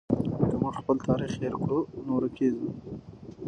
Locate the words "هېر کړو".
1.41-1.79